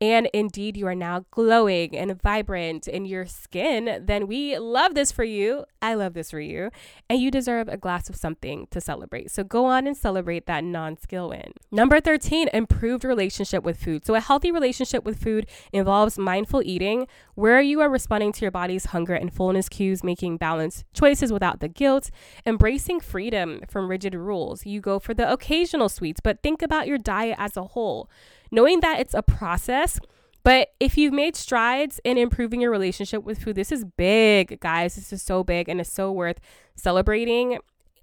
and 0.01 0.29
indeed 0.33 0.77
you 0.77 0.87
are 0.87 0.95
now 0.95 1.25
glowing 1.29 1.95
and 1.97 2.21
vibrant 2.21 2.87
in 2.87 3.05
your 3.05 3.25
skin, 3.25 4.01
then 4.05 4.27
we 4.27 4.57
love 4.57 4.95
this 4.95 5.11
for 5.11 5.25
you. 5.25 5.65
I 5.81 5.93
love 5.93 6.13
this 6.13 6.31
for 6.31 6.39
you. 6.39 6.71
And 7.09 7.19
you 7.19 7.29
deserve 7.29 7.67
a 7.67 7.75
glass 7.75 8.09
of 8.09 8.15
something 8.15 8.67
to 8.71 8.79
celebrate. 8.79 9.29
So 9.29 9.43
go 9.43 9.65
on 9.65 9.87
and 9.87 9.97
celebrate 9.97 10.45
that 10.45 10.63
non 10.63 10.97
skill 10.97 11.29
win. 11.29 11.53
Number 11.69 11.99
13, 11.99 12.47
improved 12.53 13.03
relationship 13.03 13.63
with 13.63 13.81
food. 13.81 14.05
So 14.05 14.15
a 14.15 14.21
healthy 14.21 14.51
relationship 14.51 15.03
with 15.03 15.21
food 15.21 15.47
involves 15.73 16.17
mindful 16.17 16.61
eating, 16.63 17.07
where 17.35 17.59
you 17.59 17.81
are 17.81 17.89
responding 17.89 18.31
to 18.33 18.41
your 18.41 18.51
body's 18.51 18.85
hunger 18.85 19.15
and 19.15 19.33
fullness 19.33 19.67
cues, 19.67 20.03
making 20.03 20.37
balanced 20.37 20.85
choices 20.93 21.33
without 21.33 21.59
the 21.59 21.67
guilt, 21.67 22.09
embracing 22.45 23.01
freedom 23.01 23.61
from 23.67 23.89
rigid 23.89 24.15
rules. 24.15 24.65
You 24.65 24.79
go 24.79 24.97
for 24.99 25.13
the 25.13 25.29
occasional 25.29 25.89
sweets, 25.89 26.21
but 26.23 26.41
think 26.41 26.61
about 26.61 26.87
your 26.87 26.97
diet 26.97 27.35
as 27.37 27.57
a 27.57 27.63
whole 27.63 28.09
knowing 28.51 28.79
that 28.81 28.99
it's 28.99 29.13
a 29.13 29.21
process. 29.21 29.99
But 30.43 30.69
if 30.79 30.97
you've 30.97 31.13
made 31.13 31.35
strides 31.35 31.99
in 32.03 32.17
improving 32.17 32.61
your 32.61 32.71
relationship 32.71 33.23
with 33.23 33.43
food, 33.43 33.55
this 33.55 33.71
is 33.71 33.83
big, 33.83 34.59
guys. 34.59 34.95
This 34.95 35.11
is 35.11 35.21
so 35.21 35.43
big 35.43 35.67
and 35.67 35.81
it's 35.81 35.91
so 35.91 36.11
worth 36.11 36.39
celebrating. 36.75 37.59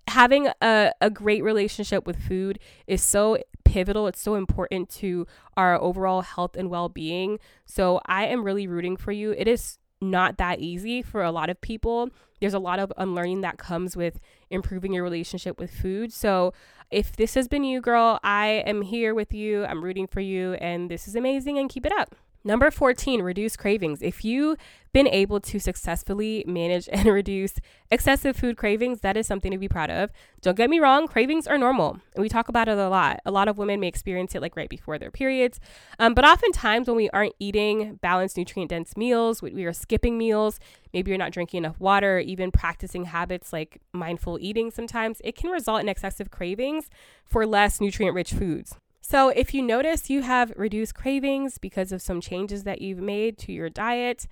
Having 0.09 0.49
a, 0.61 0.93
a 1.01 1.11
great 1.11 1.43
relationship 1.43 2.07
with 2.07 2.23
food 2.23 2.59
is 2.87 3.03
so 3.03 3.39
pivotal. 3.65 4.07
It's 4.07 4.21
so 4.21 4.35
important 4.35 4.89
to 4.91 5.27
our 5.57 5.81
overall 5.81 6.23
health 6.23 6.57
and 6.57 6.71
well 6.71 6.89
being. 6.89 7.39
So 7.65 8.01
I 8.07 8.27
am 8.27 8.45
really 8.45 8.67
rooting 8.67 8.97
for 8.97 9.13
you. 9.13 9.33
It 9.33 9.49
is 9.49 9.79
not 10.01 10.37
that 10.39 10.61
easy 10.61 11.03
for 11.03 11.23
a 11.23 11.31
lot 11.31 11.51
of 11.51 11.61
people. 11.61 12.11
There's 12.41 12.55
a 12.55 12.59
lot 12.59 12.79
of 12.79 12.93
unlearning 12.97 13.41
that 13.43 13.59
comes 13.59 13.97
with 13.97 14.21
improving 14.51 14.93
your 14.93 15.03
relationship 15.03 15.59
with 15.59 15.71
food. 15.71 16.13
So, 16.13 16.53
if 16.91 17.17
this 17.17 17.35
has 17.35 17.49
been 17.49 17.65
you, 17.65 17.81
girl, 17.81 18.21
I 18.23 18.63
am 18.67 18.83
here 18.83 19.15
with 19.15 19.33
you. 19.33 19.65
I'm 19.65 19.83
rooting 19.83 20.07
for 20.07 20.21
you, 20.21 20.55
and 20.55 20.89
this 20.91 21.09
is 21.09 21.17
amazing, 21.17 21.59
and 21.59 21.69
keep 21.69 21.85
it 21.85 21.93
up. 21.93 22.15
Number 22.47 22.71
14, 22.71 23.23
reduce 23.23 23.57
cravings. 23.57 24.01
If 24.01 24.25
you've 24.25 24.57
been 24.93 25.09
able 25.09 25.41
to 25.41 25.59
successfully 25.59 26.45
manage 26.47 26.89
and 26.93 27.07
reduce 27.13 27.55
excessive 27.91 28.37
food 28.37 28.57
cravings, 28.57 29.01
that 29.01 29.17
is 29.17 29.27
something 29.27 29.51
to 29.51 29.59
be 29.59 29.67
proud 29.67 29.91
of. 29.91 30.13
Don't 30.43 30.57
get 30.57 30.71
me 30.71 30.79
wrong, 30.79 31.09
cravings 31.09 31.49
are 31.49 31.59
normal. 31.59 31.99
And 32.15 32.23
we 32.23 32.29
talk 32.29 32.49
about 32.49 32.69
it 32.69 32.79
a 32.79 32.89
lot. 32.89 33.19
A 33.27 33.33
lot 33.33 33.49
of 33.49 33.59
women 33.59 33.81
may 33.81 33.89
experience 33.89 34.37
it 34.37 34.43
like 34.43 34.55
right 34.55 34.69
before 34.69 34.97
their 34.97 35.11
periods. 35.11 35.59
Um, 35.99 36.15
but 36.15 36.25
oftentimes, 36.25 36.87
when 36.87 36.97
we 36.97 37.11
aren't 37.11 37.35
eating 37.41 37.97
balanced, 37.97 38.37
nutrient 38.37 38.71
dense 38.71 38.97
meals, 38.97 39.43
we 39.43 39.65
are 39.65 39.73
skipping 39.73 40.17
meals, 40.17 40.61
maybe 40.95 41.11
you're 41.11 41.19
not 41.19 41.33
drinking 41.33 41.59
enough 41.59 41.81
water, 41.81 42.21
even 42.21 42.53
practicing 42.53 43.07
habits 43.07 43.53
like 43.53 43.81
mindful 43.93 44.39
eating 44.41 44.71
sometimes, 44.71 45.21
it 45.25 45.35
can 45.35 45.51
result 45.51 45.81
in 45.81 45.89
excessive 45.89 46.31
cravings 46.31 46.91
for 47.25 47.45
less 47.45 47.81
nutrient 47.81 48.15
rich 48.15 48.33
foods. 48.33 48.77
So, 49.09 49.29
if 49.29 49.55
you 49.55 49.63
notice 49.63 50.11
you 50.11 50.23
have 50.23 50.53
reduced 50.57 50.97
cravings 50.97 51.59
because 51.59 51.93
of 51.93 52.03
some 52.03 52.21
changes 52.21 52.65
that 52.65 52.83
you've 52.83 52.99
made 52.99 53.39
to 53.39 53.53
your 53.53 53.71
diet, 53.71 54.27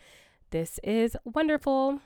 this 0.51 0.81
is 0.83 1.17
wonderful. 1.25 2.01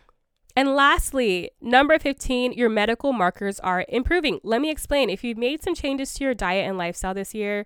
And 0.54 0.74
lastly, 0.76 1.52
number 1.62 1.98
15, 1.98 2.52
your 2.52 2.68
medical 2.68 3.14
markers 3.14 3.58
are 3.60 3.86
improving. 3.88 4.38
Let 4.42 4.60
me 4.60 4.70
explain. 4.70 5.08
If 5.08 5.24
you've 5.24 5.38
made 5.38 5.62
some 5.62 5.74
changes 5.74 6.12
to 6.14 6.24
your 6.24 6.34
diet 6.34 6.68
and 6.68 6.76
lifestyle 6.76 7.14
this 7.14 7.32
year, 7.32 7.64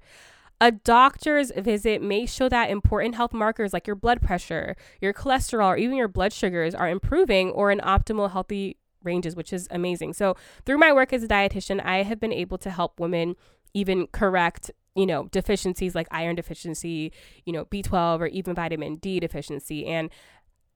a 0.61 0.71
doctor's 0.71 1.51
visit 1.51 2.01
may 2.01 2.25
show 2.25 2.49
that 2.49 2.71
important 2.71 3.17
health 3.17 3.33
markers 3.33 3.73
like 3.73 3.89
your 3.89 3.97
blood 3.97 4.23
pressure, 4.23 4.77
your 5.01 5.13
cholesterol, 5.13 5.67
or 5.67 5.77
even 5.77 5.97
your 5.97 6.07
blood 6.07 6.33
sugars 6.33 6.77
are 6.77 6.89
improving 6.89 7.51
or 7.51 7.73
in 7.73 7.81
optimal 7.81 8.31
healthy 8.31 8.77
ranges, 9.03 9.35
which 9.35 9.53
is 9.53 9.67
amazing. 9.73 10.13
So, 10.13 10.37
through 10.65 10.79
my 10.79 10.93
work 10.93 11.13
as 11.13 11.25
a 11.25 11.29
dietitian, 11.29 11.85
I 11.85 12.05
have 12.05 12.21
been 12.21 12.33
able 12.33 12.59
to 12.59 12.71
help 12.71 13.01
women 13.01 13.35
even 13.75 14.07
correct 14.07 14.71
you 14.95 15.07
know, 15.07 15.29
deficiencies 15.29 15.95
like 15.95 16.07
iron 16.11 16.37
deficiency, 16.37 17.13
you 17.45 17.53
know, 17.53 17.65
B12 17.67 18.21
or 18.21 18.27
even 18.27 18.55
vitamin 18.55 18.97
D 18.97 19.21
deficiency. 19.21 19.87
And 19.87 20.11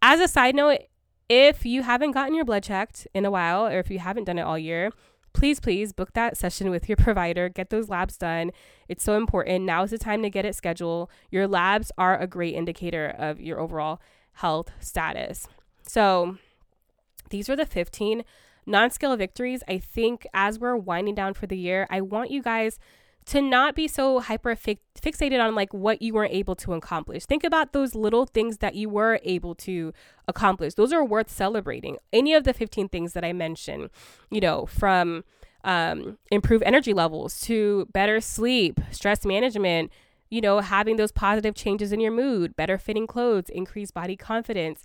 as 0.03 0.21
a 0.21 0.29
side 0.29 0.55
note, 0.55 0.81
if 1.29 1.67
you 1.67 1.83
haven't 1.83 2.13
gotten 2.13 2.35
your 2.35 2.45
blood 2.45 2.63
checked 2.63 3.07
in 3.13 3.25
a 3.25 3.31
while 3.31 3.67
or 3.67 3.79
if 3.79 3.91
you 3.91 3.99
haven't 3.99 4.25
done 4.25 4.39
it 4.39 4.43
all 4.43 4.59
year, 4.59 4.91
please, 5.33 5.61
please 5.61 5.93
book 5.93 6.13
that 6.15 6.37
session 6.37 6.71
with 6.71 6.89
your 6.89 6.97
provider. 6.97 7.49
Get 7.49 7.71
those 7.71 7.89
labs 7.89 8.17
done. 8.17 8.53
It's 8.89 9.05
so 9.05 9.17
important. 9.17 9.65
Now 9.65 9.83
is 9.83 9.91
the 9.91 9.99
time 9.99 10.23
to 10.23 10.31
get 10.31 10.45
it 10.45 10.55
scheduled. 10.55 11.11
Your 11.31 11.47
labs 11.47 11.93
are 11.99 12.19
a 12.19 12.27
great 12.27 12.55
indicator 12.55 13.15
of 13.19 13.41
your 13.41 13.61
overall 13.61 14.01
health 14.35 14.71
status. 14.81 15.47
So, 15.83 16.39
these 17.31 17.49
are 17.49 17.57
the 17.57 17.67
15 17.67 18.25
non 18.67 18.91
scale 18.91 19.17
victories. 19.17 19.63
I 19.69 19.79
think 19.79 20.27
as 20.33 20.59
we're 20.59 20.77
winding 20.77 21.15
down 21.15 21.35
for 21.35 21.47
the 21.47 21.57
year, 21.57 21.87
I 21.91 22.01
want 22.01 22.31
you 22.31 22.43
guys 22.43 22.79
to 23.27 23.43
not 23.43 23.75
be 23.75 23.89
so 23.89 24.21
hyper 24.21 24.55
fixated 24.55 25.45
on 25.45 25.55
like 25.55 25.75
what 25.75 26.01
you 26.01 26.15
weren't 26.15 26.33
able 26.33 26.55
to 26.55 26.75
accomplish. 26.75 27.27
Think 27.27 27.43
about 27.43 27.73
those 27.73 27.95
little 27.95 28.25
things 28.25 28.59
that 28.59 28.77
you 28.77 28.89
were 28.89 29.21
able 29.25 29.55
to 29.57 29.93
accomplish. 30.29 30.75
Those 30.75 30.93
are 30.93 31.05
worth 31.05 31.29
celebrating. 31.29 31.97
Any 32.13 32.35
of 32.35 32.45
the 32.45 32.55
15 32.55 32.89
things 32.89 33.15
that 33.15 33.25
I 33.25 33.33
mentioned, 33.33 33.91
you 34.31 34.41
know, 34.41 34.67
from 34.67 35.25
um, 35.65 36.19
improve 36.31 36.63
energy 36.63 36.95
levels 36.95 37.41
to 37.43 37.89
better 37.93 38.21
sleep, 38.21 38.81
stress 38.93 39.27
management, 39.27 39.91
you 40.31 40.41
know, 40.41 40.61
having 40.61 40.95
those 40.97 41.11
positive 41.11 41.57
changes 41.57 41.91
in 41.91 41.99
your 41.99 42.13
mood, 42.13 42.55
better 42.55 42.79
fitting 42.79 43.09
clothes, 43.09 43.49
increased 43.49 43.93
body 43.93 44.17
confidence, 44.17 44.85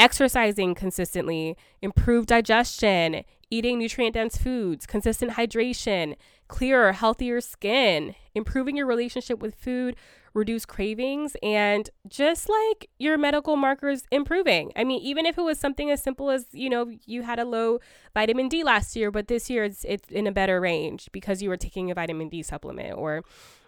exercising 0.00 0.74
consistently, 0.74 1.56
improved 1.82 2.28
digestion, 2.28 3.22
eating 3.50 3.78
nutrient 3.78 4.14
dense 4.14 4.36
foods, 4.36 4.86
consistent 4.86 5.32
hydration, 5.32 6.16
clearer, 6.48 6.92
healthier 6.92 7.40
skin, 7.40 8.14
improving 8.34 8.76
your 8.76 8.86
relationship 8.86 9.40
with 9.40 9.54
food, 9.54 9.94
reduce 10.32 10.64
cravings, 10.64 11.36
and 11.42 11.90
just 12.08 12.48
like 12.48 12.88
your 12.98 13.18
medical 13.18 13.56
markers 13.56 14.04
improving. 14.10 14.72
I 14.76 14.84
mean, 14.84 15.02
even 15.02 15.26
if 15.26 15.36
it 15.36 15.42
was 15.42 15.58
something 15.58 15.90
as 15.90 16.02
simple 16.02 16.30
as, 16.30 16.46
you 16.52 16.70
know, 16.70 16.90
you 17.04 17.22
had 17.22 17.38
a 17.38 17.44
low 17.44 17.80
vitamin 18.14 18.48
D 18.48 18.64
last 18.64 18.96
year, 18.96 19.10
but 19.10 19.28
this 19.28 19.50
year 19.50 19.64
it's, 19.64 19.84
it's 19.84 20.08
in 20.08 20.26
a 20.26 20.32
better 20.32 20.60
range 20.60 21.10
because 21.12 21.42
you 21.42 21.48
were 21.48 21.56
taking 21.56 21.90
a 21.90 21.94
vitamin 21.94 22.28
D 22.28 22.42
supplement 22.42 22.96
or 22.96 23.22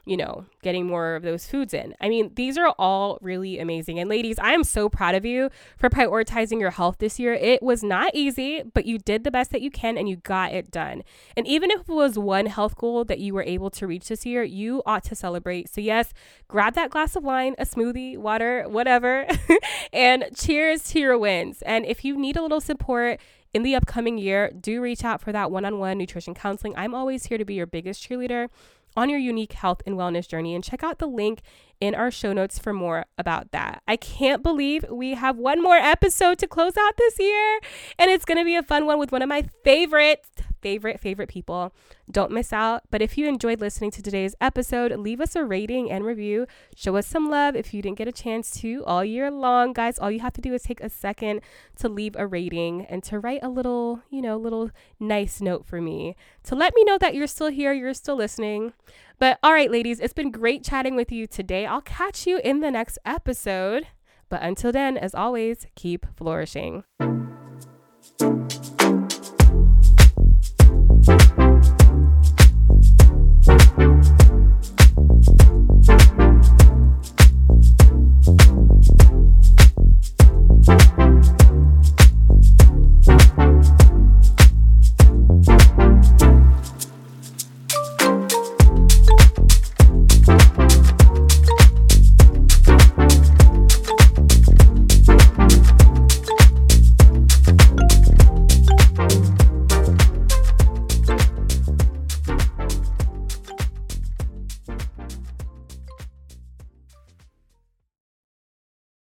you 0.05 0.17
know, 0.17 0.45
getting 0.63 0.87
more 0.87 1.15
of 1.15 1.23
those 1.23 1.47
foods 1.47 1.73
in. 1.73 1.95
I 2.01 2.09
mean, 2.09 2.33
these 2.35 2.59
are 2.59 2.75
all 2.77 3.19
really 3.21 3.61
amazing. 3.61 4.01
And 4.01 4.11
ladies, 4.11 4.37
I 4.39 4.53
am 4.53 4.65
so 4.65 4.89
proud 4.89 5.15
of 5.15 5.25
you 5.25 5.49
for 5.79 5.89
prioritizing 5.89 6.59
your 6.59 6.73
health 6.73 6.97
this 6.99 7.21
year. 7.21 7.35
It 7.35 7.63
was 7.63 7.85
not 7.85 8.13
easy, 8.13 8.63
but 8.75 8.85
you 8.85 8.99
did 8.99 9.23
the 9.23 9.31
best 9.31 9.53
that 9.53 9.63
you 9.63 9.71
can 9.71 9.97
and 9.97 10.09
you 10.09 10.17
got 10.17 10.53
it 10.53 10.73
done. 10.73 11.03
And 11.37 11.47
even 11.47 11.71
if 11.71 11.83
it 11.83 11.89
was 11.89 12.19
one 12.19 12.47
health 12.47 12.77
goal 12.77 13.05
that 13.05 13.21
you 13.21 13.33
were 13.33 13.45
able 13.45 13.71
to 13.71 13.87
reach 13.87 14.09
this 14.09 14.27
year, 14.27 14.43
you 14.43 14.83
ought 14.87 15.05
to 15.05 15.15
celebrate. 15.15 15.69
So, 15.69 15.81
yes, 15.81 16.13
grab 16.49 16.75
that 16.75 16.91
glass 16.91 17.15
of 17.15 17.23
wine, 17.23 17.55
a 17.59 17.65
smoothie, 17.65 18.19
water, 18.19 18.65
whatever, 18.69 19.27
and 19.93 20.25
cheers 20.35 20.83
to 20.91 20.99
your 20.99 21.17
wins. 21.17 21.63
And 21.63 21.87
if 21.87 22.05
you 22.05 22.17
need 22.17 22.37
a 22.37 22.43
little 22.43 22.61
support, 22.61 23.21
in 23.55 23.63
the 23.63 23.75
upcoming 23.75 24.19
year, 24.19 24.51
do 24.51 24.81
reach 24.81 25.05
out 25.05 25.21
for 25.21 25.33
that 25.33 25.51
one 25.51 25.65
on 25.65 25.79
one 25.79 25.99
nutrition 25.99 26.35
counseling. 26.35 26.75
I'm 26.77 26.95
always 26.95 27.27
here 27.27 27.39
to 27.39 27.45
be 27.45 27.55
your 27.55 27.67
biggest 27.67 28.07
cheerleader 28.07 28.49
on 28.97 29.09
your 29.09 29.19
unique 29.19 29.53
health 29.53 29.83
and 29.87 29.97
wellness 29.97 30.29
journey 30.29 30.55
and 30.55 30.63
check 30.63 30.83
out 30.83 30.99
the 30.99 31.07
link 31.07 31.41
in 31.81 31.95
our 31.95 32.11
show 32.11 32.33
notes 32.33 32.59
for 32.59 32.73
more 32.73 33.07
about 33.19 33.51
that. 33.53 33.83
I 33.89 33.97
can't 33.97 34.43
believe 34.43 34.85
we 34.91 35.15
have 35.15 35.39
one 35.39 35.63
more 35.63 35.77
episode 35.77 36.39
to 36.39 36.47
close 36.47 36.77
out 36.77 36.97
this 36.97 37.19
year, 37.19 37.61
and 37.99 38.11
it's 38.11 38.25
going 38.25 38.39
to 38.39 38.45
be 38.45 38.57
a 38.57 38.63
fun 38.63 38.87
one 38.87 38.99
with 38.99 39.13
one 39.13 39.23
of 39.23 39.29
my 39.29 39.49
favorite, 39.65 40.25
favorite, 40.63 41.01
favorite 41.01 41.29
people. 41.29 41.75
Don't 42.11 42.31
miss 42.31 42.53
out. 42.53 42.85
But 42.91 43.03
if 43.03 43.19
you 43.19 43.27
enjoyed 43.27 43.61
listening 43.61 43.91
to 43.93 44.03
today's 44.03 44.35
episode, 44.41 44.93
leave 44.93 45.21
us 45.21 45.37
a 45.37 45.45
rating 45.45 45.91
and 45.91 46.05
review. 46.05 46.47
Show 46.75 46.97
us 46.97 47.07
some 47.07 47.31
love 47.31 47.55
if 47.57 47.75
you 47.75 47.83
didn't 47.83 47.99
get 47.99 48.09
a 48.09 48.13
chance 48.13 48.51
to 48.61 48.85
all 48.87 49.05
year 49.05 49.31
long. 49.31 49.73
Guys, 49.73 49.99
all 49.99 50.11
you 50.11 50.21
have 50.21 50.33
to 50.35 50.41
do 50.41 50.55
is 50.55 50.63
take 50.63 50.81
a 50.81 50.89
second 50.89 51.41
to 51.77 51.89
leave 51.89 52.17
a 52.17 52.27
rating 52.27 52.87
and 52.87 53.03
to 53.05 53.19
write 53.19 53.43
a 53.43 53.49
little, 53.49 54.03
you 54.09 54.23
know, 54.23 54.37
little 54.37 54.71
nice 54.99 55.41
note 55.41 55.67
for 55.67 55.81
me 55.81 56.17
to 56.45 56.55
let 56.55 56.75
me 56.75 56.85
know 56.85 56.99
that 56.99 57.15
you're 57.15 57.27
still 57.27 57.51
here, 57.51 57.73
you're 57.73 57.95
still 57.95 58.17
listening. 58.17 58.73
But 59.19 59.39
all 59.43 59.53
right, 59.53 59.71
ladies, 59.71 60.01
it's 60.01 60.15
been 60.15 60.31
great 60.31 60.65
chatting 60.65 60.97
with 60.97 61.13
you 61.13 61.27
today. 61.27 61.67
I'll 61.67 61.81
catch 61.81 62.27
you 62.27 62.41
in 62.43 62.61
the 62.61 62.71
next 62.71 62.99
episode. 63.05 63.87
But 64.29 64.43
until 64.43 64.73
then, 64.73 64.97
as 64.97 65.15
always, 65.15 65.67
keep 65.75 66.07
flourishing. 66.17 66.85